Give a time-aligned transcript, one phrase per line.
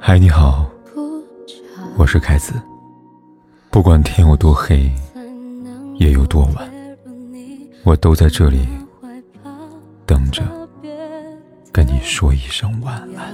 [0.00, 0.68] 嗨，你好，
[1.96, 2.60] 我是凯子。
[3.70, 4.90] 不管天有多黑，
[6.00, 6.68] 夜有多晚，
[7.84, 8.66] 我都在这里
[10.04, 10.42] 等着
[11.70, 13.32] 跟你说一声晚安。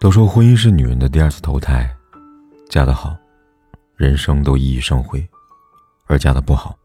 [0.00, 1.94] 都说婚姻是女人的第二次投胎，
[2.70, 3.14] 嫁得好，
[3.94, 5.20] 人生都熠熠生辉；
[6.12, 6.76] 而嫁得不好，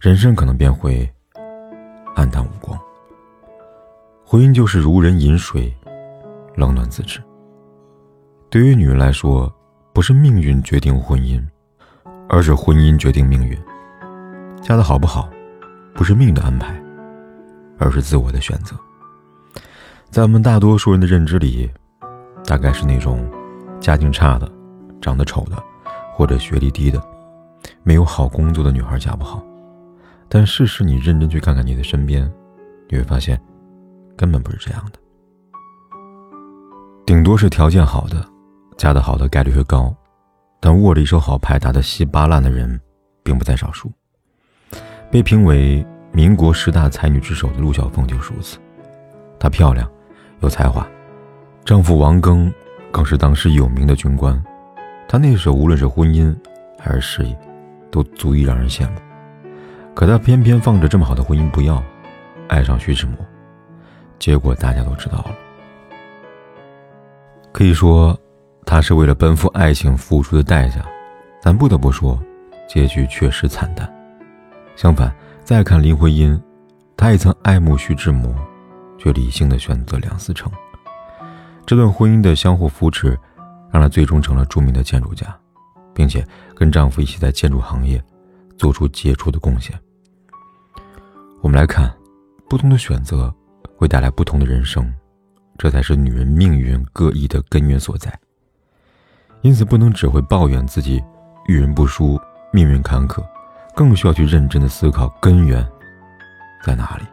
[0.00, 1.08] 人生可能便会
[2.16, 2.76] 黯淡无光。
[4.24, 5.72] 婚姻就是如人饮水，
[6.56, 7.22] 冷暖自知。
[8.50, 9.52] 对于女人来说，
[9.92, 11.40] 不是命运决定婚姻，
[12.28, 13.56] 而是婚姻决定命运。
[14.60, 15.28] 嫁得好不好，
[15.94, 16.74] 不是命运的安排，
[17.78, 18.74] 而是自我的选择。
[20.10, 21.70] 在我们大多数人的认知里，
[22.44, 23.24] 大概是那种
[23.78, 24.50] 家境差的、
[25.00, 25.62] 长得丑的，
[26.12, 27.00] 或者学历低的、
[27.86, 29.40] 没有好工作的女孩嫁不好。
[30.28, 32.28] 但事实，你认真去看看你的身边，
[32.90, 33.40] 你会发现。
[34.16, 34.98] 根本不是这样的，
[37.04, 38.26] 顶多是条件好的，
[38.78, 39.94] 嫁得好的概率会高，
[40.58, 42.80] 但握着一手好牌打得稀巴烂的人，
[43.22, 43.92] 并不在少数。
[45.10, 48.58] 被评为民国十大才女之首的陆小凤就是如此。
[49.38, 49.86] 她漂亮，
[50.40, 50.88] 有才华，
[51.62, 52.50] 丈夫王庚
[52.90, 54.42] 更是当时有名的军官，
[55.06, 56.34] 她那时候无论是婚姻
[56.78, 57.38] 还是事业，
[57.96, 59.00] 都足以让人羡慕。
[59.94, 61.82] 可她偏偏放着这么好的婚姻不要，
[62.46, 63.16] 爱上徐志摩。
[64.18, 65.34] 结果大家都知道了。
[67.52, 68.18] 可以说，
[68.66, 70.84] 他是为了奔赴爱情付出的代价，
[71.42, 72.20] 但不得不说，
[72.68, 73.90] 结局确实惨淡。
[74.74, 75.10] 相反，
[75.42, 76.38] 再看林徽因，
[76.98, 78.34] 她也曾爱慕徐志摩，
[78.98, 80.52] 却理性的选择梁思成。
[81.64, 83.18] 这段婚姻的相互扶持，
[83.70, 85.34] 让她最终成了著名的建筑家，
[85.96, 88.00] 并且跟丈夫一起在建筑行业
[88.56, 89.76] 做出杰出的贡献。
[91.40, 91.92] 我们来看，
[92.48, 93.34] 不同的选择。
[93.78, 94.90] 会带来不同的人生，
[95.58, 98.10] 这才是女人命运各异的根源所在。
[99.42, 100.98] 因此，不能只会抱怨自己
[101.46, 102.18] 遇人不淑、
[102.50, 103.22] 命运坎坷，
[103.74, 105.62] 更需要去认真的思考根源
[106.64, 107.04] 在哪里。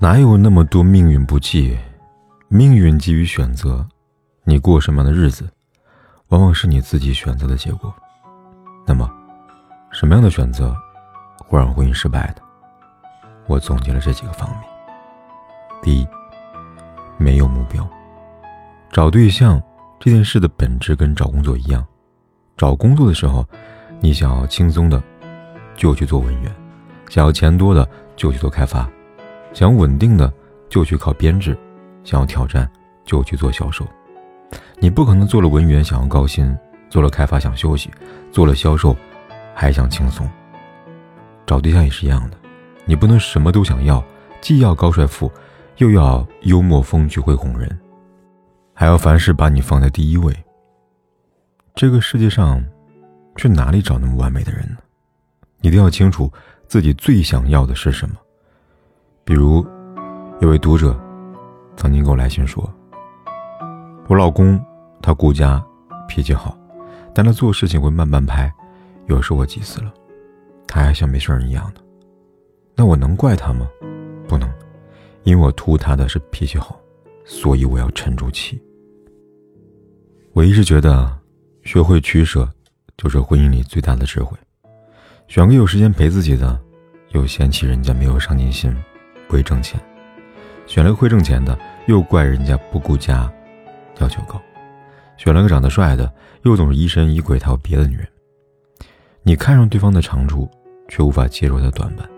[0.00, 1.78] 哪有那么多命运不济？
[2.48, 3.86] 命运基于选择，
[4.42, 5.48] 你过什么样的日子，
[6.30, 7.92] 往往是你自己选择的结果。
[8.86, 9.10] 那么，
[9.90, 10.74] 什么样的选择
[11.38, 12.42] 会让婚姻失败的？
[13.46, 14.60] 我总结了这几个方面。
[15.82, 16.06] 第一，
[17.18, 17.88] 没有目标。
[18.92, 19.60] 找对象
[19.98, 21.84] 这件事的本质跟找工作一样，
[22.56, 23.44] 找工作的时候，
[23.98, 25.02] 你想要轻松的，
[25.74, 26.52] 就去做文员；
[27.08, 28.88] 想要钱多的，就去做开发；
[29.52, 30.32] 想要稳定的，
[30.68, 31.54] 就去考编制；
[32.04, 32.70] 想要挑战，
[33.04, 33.84] 就去做销售。
[34.78, 36.56] 你不可能做了文员想要高薪，
[36.88, 37.90] 做了开发想休息，
[38.32, 38.96] 做了销售
[39.54, 40.28] 还想轻松。
[41.46, 42.36] 找对象也是一样的，
[42.84, 44.02] 你不能什么都想要，
[44.40, 45.30] 既要高帅富。
[45.76, 47.80] 又要幽默风趣会哄人，
[48.74, 50.30] 还要凡事把你放在第一位。
[51.74, 52.62] 这个世界上，
[53.36, 54.76] 去哪里找那么完美的人呢？
[55.62, 56.30] 一定要清楚
[56.68, 58.14] 自己最想要的是什么。
[59.24, 59.66] 比如，
[60.42, 60.94] 有位读者
[61.76, 62.70] 曾经给我来信说
[64.10, 64.60] ：“我老公
[65.00, 65.64] 他顾家，
[66.08, 66.58] 脾气好，
[67.14, 68.52] 但他做事情会慢半拍，
[69.06, 69.94] 有时我急死了，
[70.66, 71.80] 他还像没事人一样的。
[72.74, 73.68] 那我能怪他吗？
[74.26, 74.50] 不能。”
[75.22, 76.76] 因为我图他的是脾气好，
[77.24, 78.60] 所以我要沉住气。
[80.32, 81.16] 我一直觉得，
[81.62, 82.50] 学会取舍，
[82.96, 84.36] 就是婚姻里最大的智慧。
[85.28, 86.58] 选个有时间陪自己的，
[87.10, 88.76] 又嫌弃人家没有上进心，
[89.28, 89.78] 不会挣钱；
[90.66, 91.56] 选了个会挣钱的，
[91.86, 93.32] 又怪人家不顾家，
[94.00, 94.40] 要求高；
[95.16, 96.12] 选了个长得帅的，
[96.42, 98.08] 又总是疑神疑鬼，他有别的女人。
[99.22, 100.50] 你看上对方的长处，
[100.88, 102.08] 却无法接受他的短板，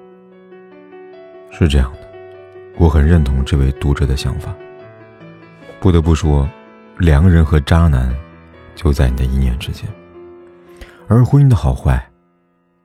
[1.50, 1.98] 是这样的。
[2.78, 4.54] 我很认同这位读者的想法。
[5.81, 6.48] 不得不说，
[6.98, 8.14] 良人和渣男
[8.76, 9.88] 就在你的一念之间，
[11.09, 12.09] 而婚姻的好坏，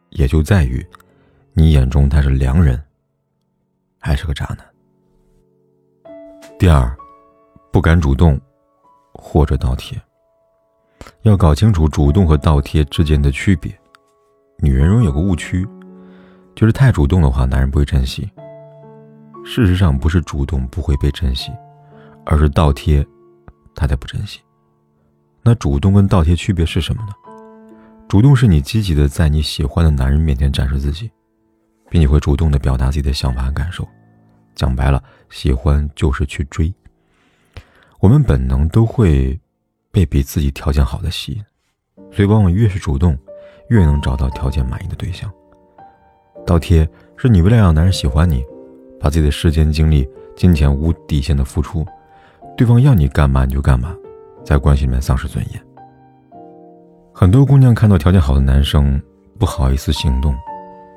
[0.09, 0.85] 也就在于
[1.53, 2.83] 你眼中他是良人
[3.99, 4.65] 还是个渣男。
[6.57, 6.91] 第二，
[7.71, 8.39] 不敢主动
[9.17, 9.99] 或者倒贴，
[11.23, 13.77] 要搞清楚主动和倒贴之间的区别。
[14.59, 15.67] 女人容易有个误区，
[16.55, 18.29] 就是太主动的话，男人不会珍惜。
[19.43, 21.51] 事实上，不是主动不会被珍惜，
[22.25, 23.05] 而是倒贴，
[23.75, 24.39] 他才不珍惜。
[25.43, 27.13] 那主动跟倒贴区别是什么呢？
[28.07, 31.11] 主动是你积极的在你喜欢的男人面前展示自己，
[31.89, 33.87] 并且会主动的表达自己的想法和感受。
[34.55, 36.73] 讲白了，喜欢就是去追。
[37.99, 39.39] 我们本能都会
[39.91, 41.43] 被比自己条件好的吸引，
[42.11, 43.17] 所以往往越是主动，
[43.69, 45.31] 越能找到条件满意的对象。
[46.45, 48.45] 倒贴是你为了让男人喜欢你，
[48.99, 51.85] 把自己的时间、精力、金钱无底线的付出，
[52.55, 53.95] 对方要你干嘛你就干嘛，
[54.45, 55.61] 在关系里面丧失尊严。
[57.11, 59.01] 很多姑娘看到条件好的男生，
[59.39, 60.35] 不好意思行动，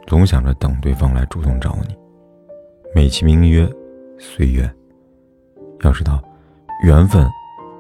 [0.07, 1.97] 总想着等对方来主动找你，
[2.95, 3.67] 美其名曰
[4.19, 4.71] 随缘。
[5.83, 6.23] 要知道，
[6.83, 7.29] 缘分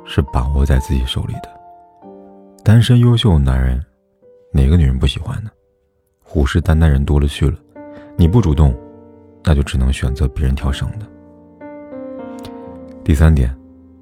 [0.04, 1.48] 是把握在自己手里的。
[2.62, 3.82] 单身优秀男人，
[4.52, 5.50] 哪个女人不喜欢呢？
[6.22, 7.56] 虎视眈眈人多了去了，
[8.16, 8.74] 你不主动，
[9.42, 11.06] 那就只能选择别人挑剩的。
[13.02, 13.56] 第三点，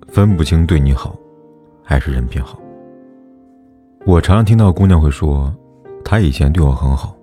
[0.08, 1.16] 分不清对你好，
[1.82, 2.58] 还是人品好。
[4.04, 5.54] 我常常听到姑娘会说，
[6.04, 7.16] 他以前对我很好，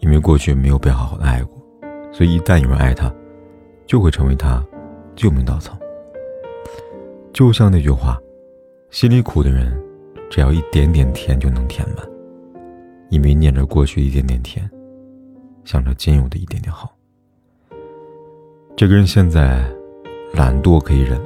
[0.00, 1.62] 因为过去没有被好好的爱过，
[2.10, 3.12] 所以一旦有人爱他，
[3.86, 4.64] 就会成为他
[5.14, 5.76] 救命稻草。
[7.32, 8.20] 就像那句话，
[8.90, 9.72] 心里苦的人，
[10.30, 12.06] 只要一点点甜就能填满。
[13.08, 14.70] 因为念着过去一点点甜，
[15.64, 16.94] 想着仅有的一点点好。
[18.76, 19.64] 这个人现在
[20.34, 21.18] 懒惰可以忍，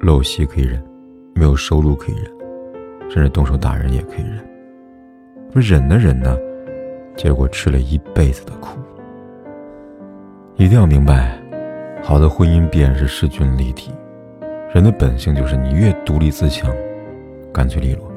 [0.00, 0.80] 陋习可以忍，
[1.34, 2.30] 没有收入可以忍，
[3.10, 4.48] 甚至动手打人也可以忍。
[5.54, 6.38] 忍呢忍呢，
[7.16, 8.78] 结果吃了一辈子的苦。
[10.54, 11.40] 一定要明白，
[12.04, 13.90] 好的婚姻必然是势均力敌。
[14.72, 16.72] 人的本性就是你越独立自强、
[17.52, 18.08] 干脆利落，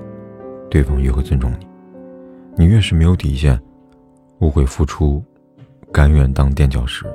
[0.69, 1.65] 对方越会尊重你；
[2.55, 3.59] 你越是没有底线、
[4.37, 5.23] 无悔付出、
[5.91, 7.05] 甘愿当垫脚石，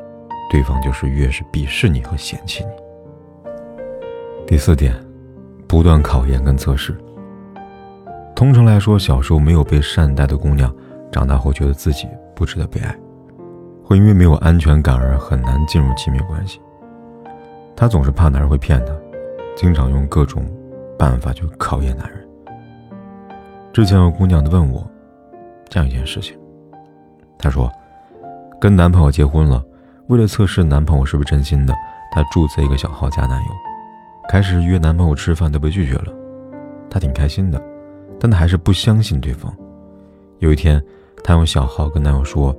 [0.51, 2.71] 对方就是越是鄙视你和嫌弃你。
[4.45, 4.93] 第四点，
[5.69, 6.99] 不断考验跟测试。
[8.35, 10.75] 通常来说，小时候没有被善待的姑娘，
[11.13, 12.93] 长大后觉得自己不值得被爱，
[13.85, 16.61] 会因为没有安全感而很难进入亲密关系。
[17.77, 18.93] 她总是怕男人会骗她。
[19.59, 20.47] 经常用各种
[20.97, 22.29] 办法去考验男人。
[23.73, 24.89] 之前有姑娘问我
[25.69, 26.39] 这样一件事情，
[27.37, 27.69] 她说
[28.61, 29.61] 跟男朋友结婚了，
[30.07, 31.75] 为了测试男朋友是不是真心的，
[32.13, 33.49] 她注册一个小号加男友，
[34.29, 36.13] 开始约男朋友吃饭都被拒绝了，
[36.89, 37.61] 她挺开心的，
[38.21, 39.53] 但她还是不相信对方。
[40.39, 40.81] 有一天，
[41.25, 42.57] 她用小号跟男友说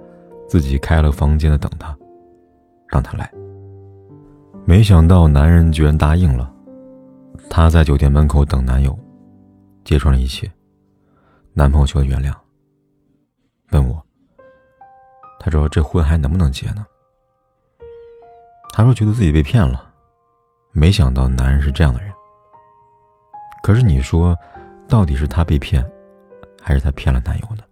[0.49, 1.97] 自己开了房间的等他，
[2.89, 3.31] 让他来。
[4.65, 6.51] 没想到男人居然答应了。
[7.49, 8.97] 她在酒店门口等男友，
[9.83, 10.49] 揭穿了一切。
[11.53, 12.33] 男朋友求她原谅，
[13.71, 14.01] 问我
[15.41, 16.85] ：“他说这婚还能不能结呢？”
[18.71, 19.91] 他说觉得自己被骗了，
[20.71, 22.13] 没想到男人是这样的人。
[23.61, 24.37] 可是你说，
[24.87, 25.83] 到底是他被骗，
[26.61, 27.63] 还是他骗了男友呢？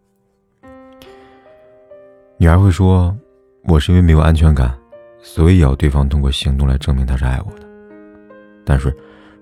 [2.38, 3.16] 女孩会说
[3.70, 4.78] ：“我是因为没有安全感，
[5.22, 7.66] 所以要对方通过行动来证明他是爱我的。”
[8.66, 8.94] 但是。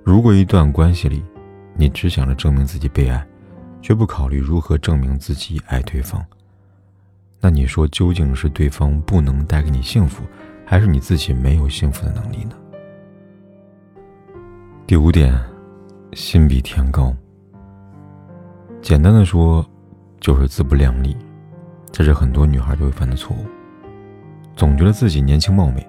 [0.06, 1.24] 如果一段关系里，
[1.74, 3.26] 你只想着证明自己被爱，
[3.82, 6.24] 却不考虑如何证明自己爱对方，
[7.42, 10.24] 那你说究竟是对方不能带给你幸福，
[10.64, 12.56] 还是你自己没有幸福的能力呢？
[14.86, 15.44] 第五点，
[16.14, 17.12] 心比天高。
[18.84, 19.68] 简单的说，
[20.20, 21.18] 就是自不量力，
[21.92, 23.44] 这是很多女孩都会犯的错误。
[24.56, 25.84] 总觉得自己年轻貌美，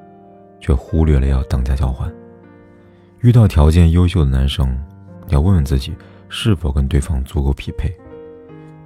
[0.59, 2.11] 却忽略了要等价交换。
[3.27, 4.73] 遇到条件优秀的男生，
[5.31, 5.93] 要问问自己
[6.29, 7.93] 是否跟对方足够匹配，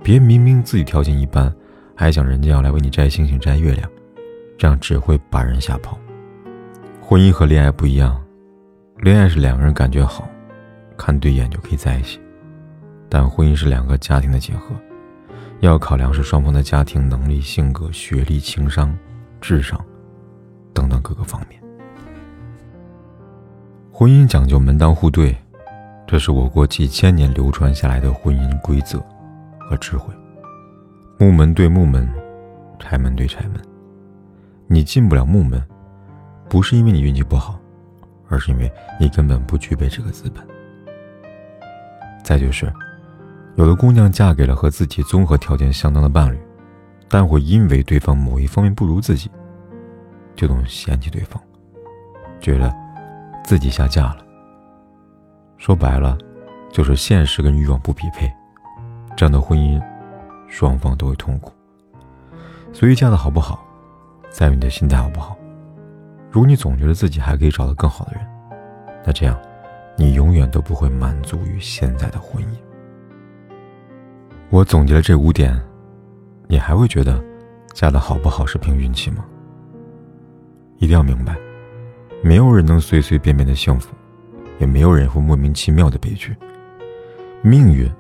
[0.03, 1.55] 别明明自己条件一般，
[1.95, 3.87] 还想人家要来为你摘星星摘月亮，
[4.57, 5.99] 这样只会把人吓跑。
[7.03, 8.19] 婚姻和恋爱不一样，
[9.01, 10.27] 恋爱是两个人感觉好，
[10.97, 12.19] 看对眼就可以在一起，
[13.11, 14.75] 但婚姻是两个家庭的结合，
[15.59, 18.97] 要考量是双方的家庭能力、性格、学历、情商、
[19.39, 19.79] 智商
[20.73, 21.61] 等等各个方面。
[24.01, 25.37] 婚姻讲究门当户对，
[26.07, 28.99] 这是我国几千年流传下来的婚姻规则
[29.59, 30.11] 和智慧。
[31.19, 32.11] 木门对木门，
[32.79, 33.61] 柴门对柴门。
[34.69, 35.63] 你进不了木门，
[36.49, 37.61] 不是因为你运气不好，
[38.31, 40.43] 而是因为你根本不具备这个资本。
[42.25, 42.73] 再就是，
[43.57, 46.39] 有的姑娘嫁给了和自己综合条件相当的伴侣，
[47.07, 49.31] 但会因为对方某一方面不如自己，
[50.35, 51.39] 就总嫌弃对方，
[52.41, 52.75] 觉得。
[53.45, 54.19] 自己下嫁了，
[55.57, 56.17] 说白了，
[56.71, 58.33] 就是现实跟欲望不匹配，
[59.17, 59.83] 这样的婚姻，
[60.49, 61.53] 双方都会痛苦。
[62.73, 63.67] 所以嫁的好不好，
[64.31, 65.37] 在于你的心态好不好。
[66.31, 68.25] 如果你总觉得自己还可以找到更好的人，
[69.05, 69.37] 那这样，
[69.97, 72.57] 你永远都不会满足于现在的婚姻。
[74.49, 75.61] 我总结了这五点，
[76.47, 77.21] 你还会觉得
[77.73, 79.25] 嫁的好不好是凭运气吗？
[80.79, 81.37] 一定要明白。
[82.23, 83.95] 没有人能随随便便的幸福，
[84.59, 86.37] 也没有人会莫名其妙的悲剧。
[87.43, 87.91] 命运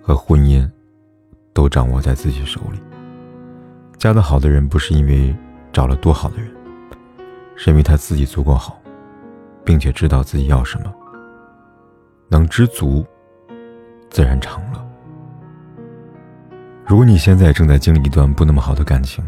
[0.00, 0.68] 和婚姻
[1.52, 2.80] 都掌握在自己手里。
[3.98, 5.34] 嫁得好的人不是因为
[5.72, 6.50] 找了多好的人，
[7.54, 8.80] 是因为他自己足够好，
[9.62, 10.90] 并且知道自己要什么，
[12.28, 13.04] 能知足，
[14.08, 14.82] 自然长乐。
[16.86, 19.22] 如果你现在正在经历一段不那么好的感情，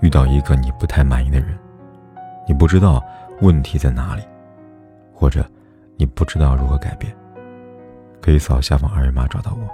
[0.00, 1.56] 遇到一个你不太满意的人，
[2.48, 3.00] 你不知道
[3.40, 4.22] 问题在哪里，
[5.12, 5.44] 或者
[5.96, 7.14] 你不知道如何改变，
[8.20, 9.68] 可以扫下方二维码找到我，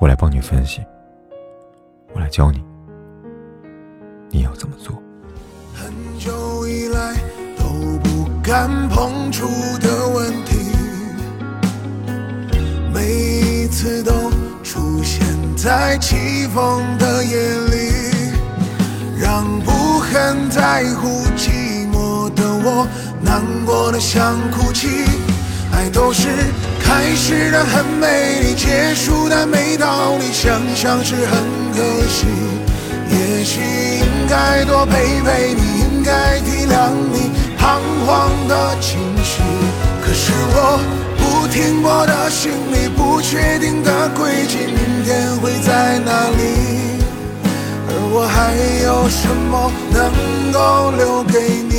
[0.00, 0.80] 我来帮你分析，
[2.12, 2.62] 我来教你，
[4.28, 4.94] 你要怎么做。
[5.74, 7.14] 很久以来
[7.56, 7.64] 都
[8.00, 9.46] 不敢碰触
[9.78, 10.72] 的问题，
[12.92, 14.12] 每一次都
[14.62, 15.26] 出现
[15.56, 17.36] 在起风的夜
[17.70, 17.90] 里。
[19.22, 21.69] 让不很在乎寂
[22.62, 22.86] 我
[23.22, 24.88] 难过的想哭泣，
[25.72, 26.28] 爱都是
[26.82, 31.38] 开始的很美丽，结束的没道理，想想是很
[31.72, 32.26] 可惜。
[33.10, 39.42] 也许应该多陪陪你，应该体谅你彷徨的情绪，
[40.04, 40.78] 可是我
[41.18, 46.40] 不停泊的心里，不确定的轨迹，明天会在哪里？
[47.88, 51.38] 而我还有什么能够留给
[51.68, 51.69] 你？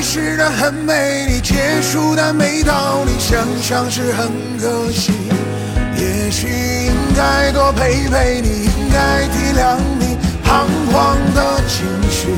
[0.00, 5.12] 开始的很美丽，结束的没道理，想想是很可惜。
[5.94, 6.48] 也许
[6.86, 12.28] 应该多陪陪你，应该体谅你彷徨的情绪。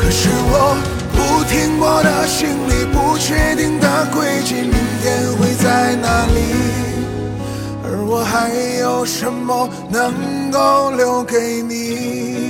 [0.00, 0.76] 可是我
[1.12, 6.40] 不停泊的心里，不确定的轨迹，明天会在哪里？
[7.82, 12.49] 而我还有什么能够留给你？